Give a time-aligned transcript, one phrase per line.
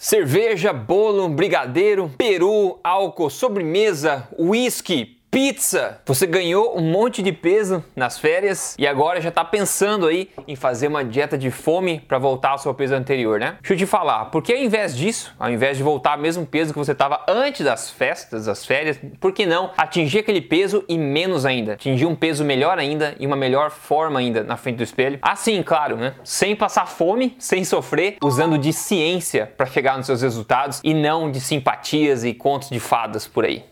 [0.00, 6.00] Cerveja, bolo, brigadeiro, peru, álcool, sobremesa, uísque, pizza.
[6.06, 10.56] Você ganhou um monte de peso nas férias e agora já está pensando aí em
[10.56, 13.56] fazer uma dieta de fome para voltar ao seu peso anterior, né?
[13.60, 16.72] Deixa eu te falar, porque ao invés disso, ao invés de voltar ao mesmo peso
[16.72, 20.96] que você estava antes das festas, das férias, por que não atingir aquele peso e
[20.96, 21.74] menos ainda?
[21.74, 25.18] Atingir um peso melhor ainda e uma melhor forma ainda na frente do espelho.
[25.22, 26.14] Assim, claro, né?
[26.24, 31.30] Sem passar fome, sem sofrer, usando de ciência para chegar nos seus resultados e não
[31.30, 33.64] de simpatias e contos de fadas por aí.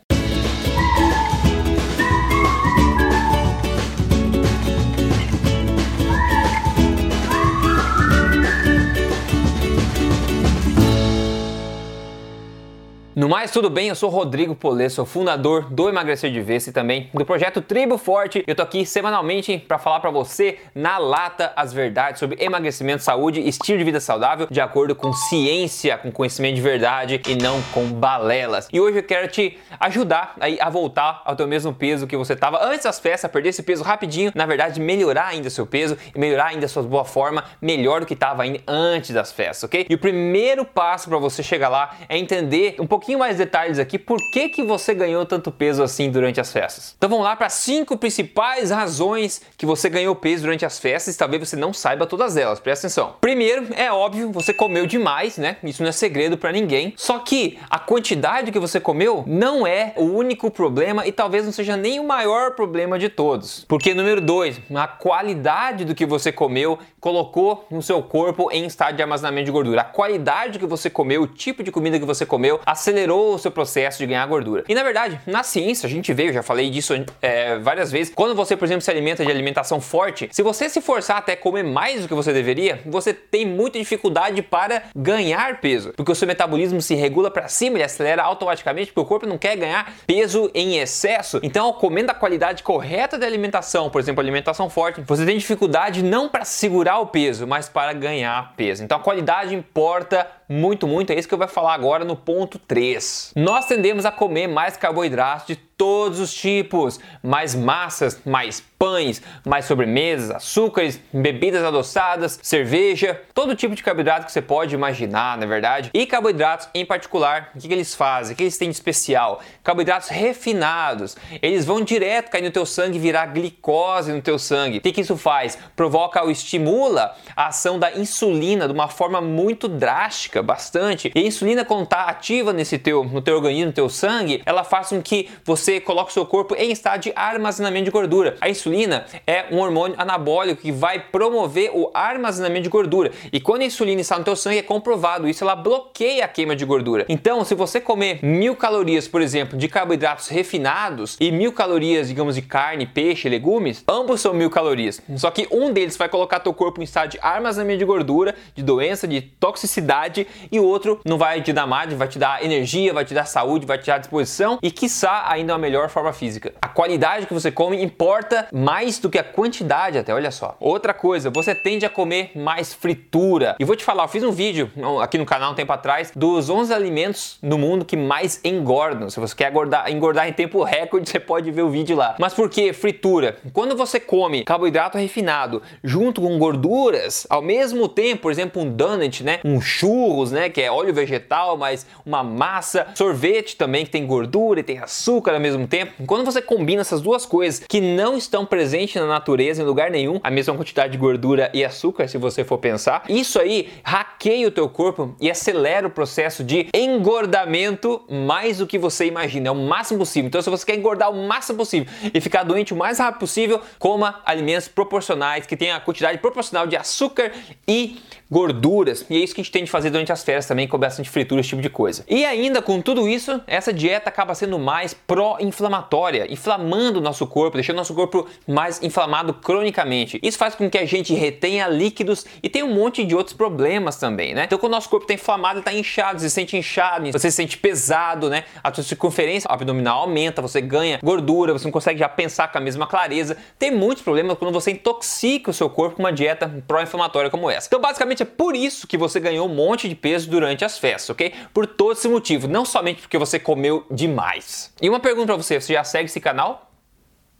[13.26, 13.88] No mais, tudo bem?
[13.88, 17.98] Eu sou Rodrigo Polê, sou fundador do Emagrecer de Vez e também do projeto Tribo
[17.98, 18.44] Forte.
[18.46, 23.40] Eu tô aqui semanalmente para falar para você na lata as verdades sobre emagrecimento, saúde
[23.40, 27.60] e estilo de vida saudável de acordo com ciência, com conhecimento de verdade e não
[27.74, 28.68] com balelas.
[28.72, 32.34] E hoje eu quero te ajudar aí a voltar ao teu mesmo peso que você
[32.34, 36.16] estava antes das festas, perder esse peso rapidinho, na verdade melhorar ainda seu peso e
[36.16, 39.84] melhorar ainda sua boa forma, melhor do que estava ainda antes das festas, ok?
[39.90, 43.78] E o primeiro passo para você chegar lá é entender um pouquinho pouquinho mais detalhes
[43.78, 46.94] aqui por que, que você ganhou tanto peso assim durante as festas.
[46.96, 51.48] Então vamos lá para cinco principais razões que você ganhou peso durante as festas talvez
[51.48, 53.14] você não saiba todas elas, presta atenção.
[53.20, 55.56] Primeiro, é óbvio, você comeu demais, né?
[55.64, 56.92] Isso não é segredo para ninguém.
[56.96, 61.52] Só que a quantidade que você comeu não é o único problema e talvez não
[61.52, 63.64] seja nem o maior problema de todos.
[63.66, 68.96] Porque número dois, a qualidade do que você comeu colocou no seu corpo em estado
[68.96, 69.80] de armazenamento de gordura.
[69.82, 73.38] A qualidade que você comeu, o tipo de comida que você comeu, acelerou acelerou o
[73.38, 74.64] seu processo de ganhar gordura.
[74.68, 76.92] E na verdade, na ciência, a gente vê, eu já falei disso
[77.22, 80.80] é, várias vezes, quando você, por exemplo, se alimenta de alimentação forte, se você se
[80.80, 85.92] forçar até comer mais do que você deveria, você tem muita dificuldade para ganhar peso,
[85.96, 89.38] porque o seu metabolismo se regula para cima, ele acelera automaticamente, porque o corpo não
[89.38, 91.40] quer ganhar peso em excesso.
[91.42, 96.28] Então, comendo a qualidade correta da alimentação, por exemplo, alimentação forte, você tem dificuldade não
[96.28, 98.82] para segurar o peso, mas para ganhar peso.
[98.82, 101.10] Então, a qualidade importa muito, muito.
[101.10, 102.95] É isso que eu vou falar agora no ponto 3.
[103.34, 109.64] Nós tendemos a comer mais carboidratos de todos os tipos, mais massas, mais pães, mais
[109.64, 115.90] sobremesas, açúcares, bebidas adoçadas, cerveja, todo tipo de carboidrato que você pode imaginar, na verdade.
[115.94, 118.34] E carboidratos em particular, o que, que eles fazem?
[118.34, 119.40] O que eles têm de especial?
[119.62, 124.78] Carboidratos refinados, eles vão direto cair no teu sangue e virar glicose no teu sangue.
[124.78, 125.58] O que, que isso faz?
[125.74, 131.10] Provoca ou estimula a ação da insulina de uma forma muito drástica, bastante.
[131.14, 134.64] E a insulina, quando está ativa nesse teu, no teu organismo, no teu sangue, ela
[134.64, 138.36] faz com que você você coloca o seu corpo em estado de armazenamento de gordura.
[138.40, 143.10] A insulina é um hormônio anabólico que vai promover o armazenamento de gordura.
[143.32, 146.54] E quando a insulina está no teu sangue, é comprovado isso, ela bloqueia a queima
[146.54, 147.04] de gordura.
[147.08, 152.36] Então, se você comer mil calorias, por exemplo, de carboidratos refinados e mil calorias, digamos,
[152.36, 155.02] de carne, peixe, legumes, ambos são mil calorias.
[155.16, 158.62] Só que um deles vai colocar teu corpo em estado de armazenamento de gordura, de
[158.62, 162.94] doença, de toxicidade, e o outro não vai te dar mais, vai te dar energia,
[162.94, 166.52] vai te dar saúde, vai te dar disposição e, quiçá, ainda uma melhor forma física.
[166.60, 170.56] A qualidade que você come importa mais do que a quantidade, até olha só.
[170.60, 173.56] Outra coisa, você tende a comer mais fritura.
[173.58, 174.70] E vou te falar, eu fiz um vídeo
[175.02, 179.08] aqui no canal um tempo atrás dos 11 alimentos no mundo que mais engordam.
[179.08, 182.14] Se você quer engordar, engordar em tempo recorde, você pode ver o vídeo lá.
[182.18, 183.38] Mas por que fritura?
[183.52, 189.24] Quando você come carboidrato refinado junto com gorduras, ao mesmo tempo, por exemplo, um donut,
[189.24, 189.40] né?
[189.44, 190.50] Um churros, né?
[190.50, 195.32] Que é óleo vegetal, mas uma massa, sorvete também que tem gordura e tem açúcar
[195.46, 199.64] mesmo tempo, quando você combina essas duas coisas que não estão presentes na natureza em
[199.64, 203.70] lugar nenhum, a mesma quantidade de gordura e açúcar, se você for pensar, isso aí
[203.82, 209.48] hackeia o teu corpo e acelera o processo de engordamento mais do que você imagina,
[209.48, 210.28] é o máximo possível.
[210.28, 213.60] Então, se você quer engordar o máximo possível e ficar doente o mais rápido possível,
[213.78, 217.32] coma alimentos proporcionais que tenham a quantidade proporcional de açúcar
[217.66, 217.96] e
[218.30, 219.06] gorduras.
[219.08, 221.08] E é isso que a gente tem de fazer durante as férias também, com bastante
[221.08, 222.04] fritura, esse tipo de coisa.
[222.08, 224.92] E ainda com tudo isso, essa dieta acaba sendo mais
[225.36, 230.18] pró-inflamatória, inflamando o nosso corpo, deixando o nosso corpo mais inflamado cronicamente.
[230.22, 233.96] Isso faz com que a gente retenha líquidos e tem um monte de outros problemas
[233.96, 234.44] também, né?
[234.44, 237.36] Então, quando o nosso corpo está inflamado, está inchado, você se sente inchado, você se
[237.36, 238.44] sente pesado, né?
[238.62, 242.60] A sua circunferência abdominal aumenta, você ganha gordura, você não consegue já pensar com a
[242.60, 243.36] mesma clareza.
[243.58, 247.66] Tem muitos problemas quando você intoxica o seu corpo com uma dieta pró-inflamatória como essa.
[247.66, 251.10] Então, basicamente, é por isso que você ganhou um monte de peso durante as festas,
[251.10, 251.32] ok?
[251.52, 254.72] Por todo esse motivo, não somente porque você comeu demais.
[254.80, 256.70] E uma pergunta para você, você já segue esse canal?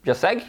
[0.03, 0.45] Já segue?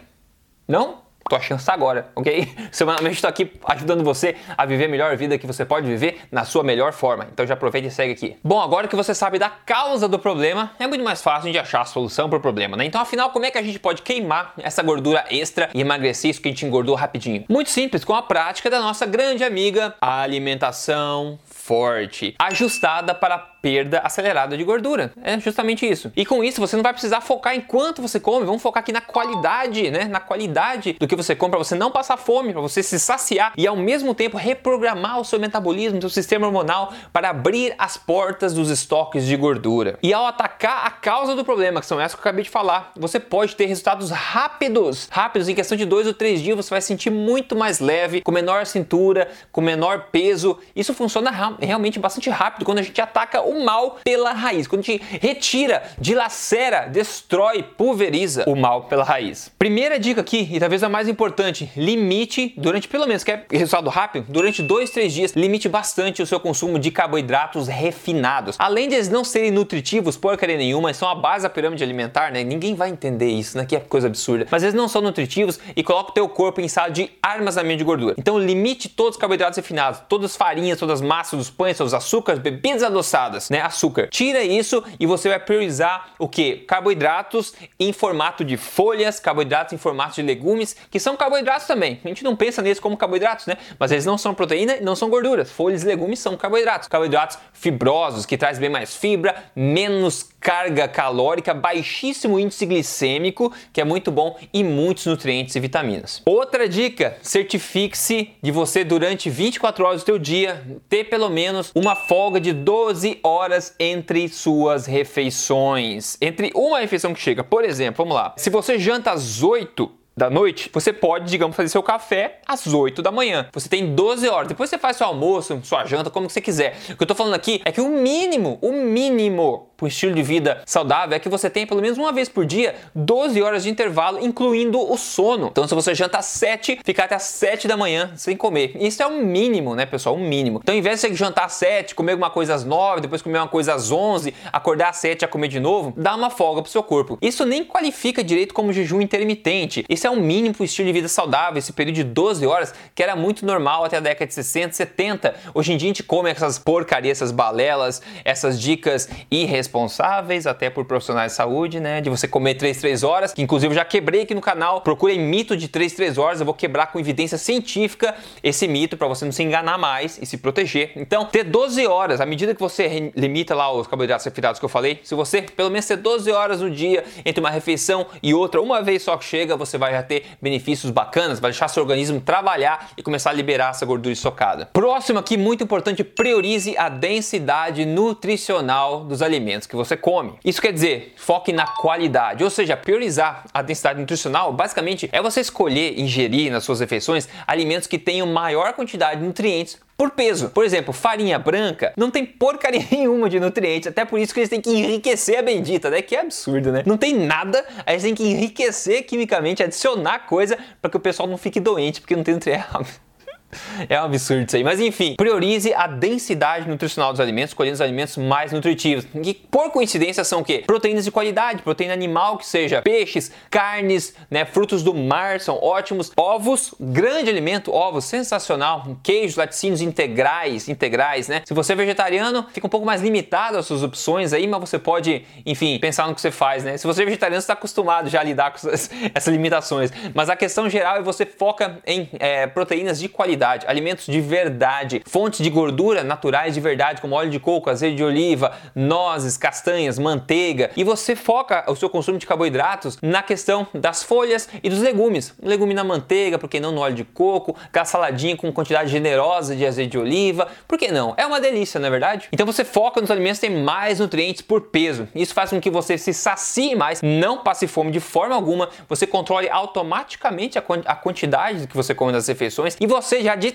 [0.67, 1.09] Não?
[1.29, 2.49] tua chance agora, ok?
[2.73, 6.45] Semanalmente estou aqui ajudando você a viver a melhor vida que você pode viver na
[6.45, 7.29] sua melhor forma.
[7.33, 8.37] Então já aproveita e segue aqui.
[8.43, 11.83] Bom, agora que você sabe da causa do problema, é muito mais fácil de achar
[11.83, 12.85] a solução para o problema, né?
[12.85, 16.41] Então, afinal, como é que a gente pode queimar essa gordura extra e emagrecer isso
[16.41, 17.45] que a gente engordou rapidinho?
[17.49, 21.39] Muito simples, com a prática da nossa grande amiga, a alimentação
[21.69, 25.13] forte, ajustada para perda acelerada de gordura.
[25.23, 26.11] É justamente isso.
[26.17, 28.93] E com isso você não vai precisar focar em quanto você come, vamos focar aqui
[28.93, 30.05] na qualidade, né?
[30.07, 33.53] Na qualidade do que você come para você não passar fome, para você se saciar
[33.57, 37.99] e ao mesmo tempo reprogramar o seu metabolismo, o seu sistema hormonal para abrir as
[37.99, 39.99] portas dos estoques de gordura.
[40.03, 42.93] E ao atacar a causa do problema, que são essas que eu acabei de falar,
[42.97, 46.81] você pode ter resultados rápidos, rápidos em questão de dois ou três dias você vai
[46.81, 50.59] sentir muito mais leve, com menor cintura, com menor peso.
[50.75, 54.85] Isso funciona realmente bastante rápido quando a gente ataca o mal pela raiz, quando a
[54.85, 59.51] gente retira, dilacera, destrói, pulveriza o mal pela raiz.
[59.59, 64.27] Primeira dica aqui, e talvez a mais importante, limite durante pelo menos, quer resultado rápido?
[64.29, 68.57] Durante dois, três dias, limite bastante o seu consumo de carboidratos refinados.
[68.59, 72.43] Além de eles não serem nutritivos, porcaria nenhuma, são a base da pirâmide alimentar, né?
[72.43, 73.65] Ninguém vai entender isso, né?
[73.65, 74.47] Que é coisa absurda.
[74.51, 77.85] Mas eles não são nutritivos e coloca o teu corpo em estado de armazenamento de
[77.85, 78.15] gordura.
[78.19, 81.95] Então limite todos os carboidratos refinados, todas as farinhas, todas as massas, os pães, os
[81.95, 83.61] açúcares, bebidas adoçadas, né?
[83.61, 84.09] Açúcar.
[84.11, 86.57] Tira isso e você vai priorizar o que?
[86.57, 92.01] Carboidratos em formato de folhas, carboidratos em formato de legumes, que são carboidratos também.
[92.05, 93.57] A gente não pensa neles como carboidratos, né?
[93.79, 95.51] Mas eles não são proteína e não são gorduras.
[95.51, 96.89] Folhas e legumes são carboidratos.
[96.89, 103.85] Carboidratos fibrosos, que traz bem mais fibra, menos carga calórica, baixíssimo índice glicêmico, que é
[103.85, 106.23] muito bom, e muitos nutrientes e vitaminas.
[106.25, 111.95] Outra dica, certifique-se de você durante 24 horas do teu dia ter pelo menos uma
[111.95, 116.17] folga de 12 horas entre suas refeições.
[116.21, 118.35] Entre uma refeição que chega, por exemplo, vamos lá.
[118.37, 123.01] Se você janta às 8, da noite, você pode, digamos, fazer seu café às 8
[123.01, 123.49] da manhã.
[123.53, 124.49] Você tem 12 horas.
[124.49, 126.77] Depois você faz seu almoço, sua janta, como você quiser.
[126.91, 130.13] O que eu tô falando aqui é que o mínimo, o mínimo para um estilo
[130.13, 133.63] de vida saudável é que você tenha pelo menos uma vez por dia 12 horas
[133.63, 135.47] de intervalo, incluindo o sono.
[135.53, 138.73] Então, se você janta às 7, ficar até às 7 da manhã sem comer.
[138.81, 140.17] Isso é o mínimo, né, pessoal?
[140.17, 140.59] O mínimo.
[140.61, 143.39] Então, ao invés de você jantar às 7, comer alguma coisa às 9, depois comer
[143.39, 146.71] uma coisa às 11, acordar às 7 e comer de novo, dá uma folga pro
[146.73, 147.17] seu corpo.
[147.23, 149.85] Isso nem qualifica direito como jejum intermitente.
[149.89, 152.75] Isso é o mínimo para o estilo de vida saudável, esse período de 12 horas,
[152.97, 155.35] que era muito normal até a década de 60, 70.
[155.55, 160.71] Hoje em dia a gente come essas porcarias, essas balelas, essas dicas irresponsáveis responsáveis, até
[160.71, 162.01] por profissionais de saúde, né?
[162.01, 164.81] De você comer 3, 3 horas, que inclusive eu já quebrei aqui no canal.
[164.81, 169.07] Procurem mito de 3, 3 horas, eu vou quebrar com evidência científica esse mito para
[169.07, 170.93] você não se enganar mais e se proteger.
[170.97, 174.69] Então, ter 12 horas, à medida que você limita lá os carboidratos refinados que eu
[174.69, 178.63] falei, se você pelo menos ter 12 horas no dia entre uma refeição e outra,
[178.63, 182.21] uma vez só que chega, você vai já ter benefícios bacanas, vai deixar seu organismo
[182.21, 184.67] trabalhar e começar a liberar essa gordura estocada.
[184.73, 190.35] Próximo aqui, muito importante, priorize a densidade nutricional dos alimentos alimentos que você come.
[190.45, 195.41] Isso quer dizer, foque na qualidade, ou seja, priorizar a densidade nutricional, basicamente é você
[195.41, 200.51] escolher ingerir nas suas refeições alimentos que tenham maior quantidade de nutrientes por peso.
[200.51, 204.49] Por exemplo, farinha branca não tem porcaria nenhuma de nutrientes, até por isso que eles
[204.49, 206.01] têm que enriquecer a bendita, né?
[206.01, 206.83] Que é absurdo, né?
[206.87, 211.29] Não tem nada, aí eles têm que enriquecer quimicamente, adicionar coisa para que o pessoal
[211.29, 213.08] não fique doente, porque não tem nutrientes.
[213.89, 214.65] É um absurdo isso aí.
[214.65, 219.07] Mas enfim, priorize a densidade nutricional dos alimentos, escolhendo os alimentos mais nutritivos.
[219.23, 220.65] Que por coincidência são o quê?
[220.67, 226.13] Proteínas de qualidade, proteína animal, que seja peixes, carnes, né, frutos do mar são ótimos.
[226.17, 228.97] Ovos, grande alimento, ovos, sensacional.
[229.03, 231.43] Queijos, laticínios integrais, integrais, né?
[231.47, 234.79] Se você é vegetariano, fica um pouco mais limitado as suas opções aí, mas você
[234.79, 236.77] pode, enfim, pensar no que você faz, né?
[236.77, 239.93] Se você é vegetariano, você está acostumado já a lidar com essas, essas, limitações.
[240.15, 244.21] Mas a questão geral é você foca em é, proteínas de qualidade qualidade, alimentos de
[244.21, 249.37] verdade, fontes de gordura naturais de verdade, como óleo de coco, azeite de oliva, nozes,
[249.37, 254.69] castanhas, manteiga, e você foca o seu consumo de carboidratos na questão das folhas e
[254.69, 255.35] dos legumes.
[255.43, 259.55] legume na manteiga, por que não no óleo de coco, aquela saladinha com quantidade generosa
[259.55, 261.15] de azeite de oliva, por que não?
[261.17, 262.29] É uma delícia, não é verdade?
[262.33, 265.09] Então você foca nos alimentos que têm mais nutrientes por peso.
[265.15, 269.07] Isso faz com que você se sacie mais, não passe fome de forma alguma, você
[269.07, 273.53] controle automaticamente a quantidade que você come nas refeições e você já já de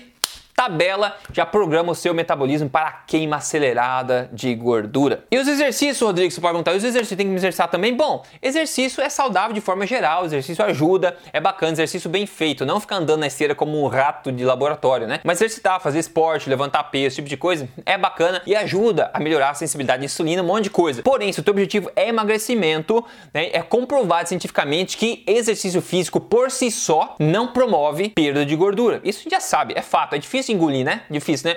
[0.54, 5.24] tabela já programa o seu metabolismo para a queima acelerada de gordura.
[5.30, 7.94] E os exercícios, Rodrigo, você pode perguntar, os exercícios tem que me exercitar também?
[7.94, 12.78] Bom, exercício é saudável de forma geral, exercício ajuda, é bacana, exercício bem feito, não
[12.78, 15.20] ficar andando na esteira como um rato de laboratório, né?
[15.24, 19.18] Mas exercitar, fazer esporte, levantar peso, esse tipo de coisa, é bacana e ajuda a
[19.18, 21.02] melhorar a sensibilidade de insulina, um monte de coisa.
[21.02, 26.50] Porém, se o teu objetivo é emagrecimento, né, é comprovado cientificamente que exercício físico por
[26.50, 29.00] si só não promove perda de gordura.
[29.04, 31.02] Isso a gente já sabe, é fato, é difícil engolir, né?
[31.10, 31.56] Difícil, né?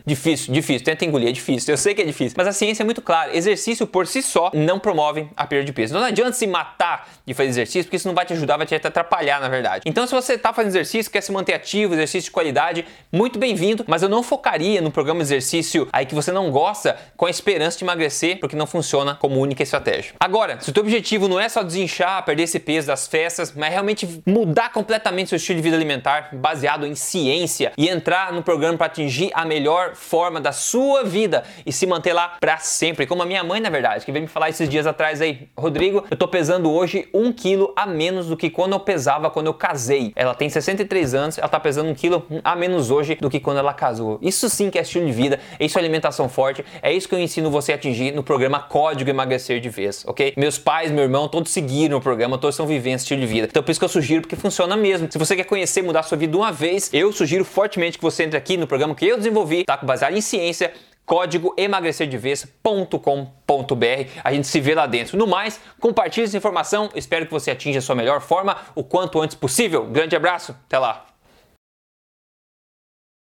[0.04, 0.84] difícil, difícil.
[0.84, 1.72] Tenta engolir, é difícil.
[1.72, 2.34] Eu sei que é difícil.
[2.36, 3.36] Mas a ciência é muito clara.
[3.36, 5.92] Exercício por si só não promove a perda de peso.
[5.92, 8.66] Então não adianta se matar de fazer exercício, porque isso não vai te ajudar, vai
[8.66, 9.82] te atrapalhar, na verdade.
[9.86, 13.84] Então, se você está fazendo exercício, quer se manter ativo, exercício de qualidade, muito bem-vindo.
[13.86, 17.30] Mas eu não focaria no programa de exercício aí que você não gosta com a
[17.30, 20.14] esperança de emagrecer, porque não funciona como única estratégia.
[20.18, 23.70] Agora, se o teu objetivo não é só desinchar, perder esse peso das festas, mas
[23.70, 28.42] realmente mudar completamente seu estilo de vida alimentar baseado em ciência e entrar entrar no
[28.42, 33.06] programa para atingir a melhor forma da sua vida e se manter lá para sempre.
[33.06, 36.04] Como a minha mãe, na verdade, que veio me falar esses dias atrás aí, Rodrigo,
[36.10, 39.54] eu tô pesando hoje um quilo a menos do que quando eu pesava quando eu
[39.54, 40.12] casei.
[40.14, 43.56] Ela tem 63 anos, ela tá pesando um quilo a menos hoje do que quando
[43.56, 44.18] ela casou.
[44.20, 47.18] Isso sim que é estilo de vida, isso é alimentação forte, é isso que eu
[47.18, 50.34] ensino você a atingir no programa Código Emagrecer de Vez, ok?
[50.36, 53.48] Meus pais, meu irmão, todos seguiram o programa, todos estão vivendo esse estilo de vida.
[53.50, 55.08] Então por isso que eu sugiro, porque funciona mesmo.
[55.10, 58.24] Se você quer conhecer, mudar sua vida de uma vez, eu sugiro fortemente que você
[58.24, 59.76] entre aqui no programa que eu desenvolvi, tá?
[59.76, 60.72] Baseado em ciência,
[61.06, 64.20] código emagrecerdevez.com.br.
[64.24, 65.16] A gente se vê lá dentro.
[65.16, 66.90] No mais, compartilhe essa informação.
[66.94, 69.86] Espero que você atinja a sua melhor forma o quanto antes possível.
[69.86, 71.11] Grande abraço, até lá.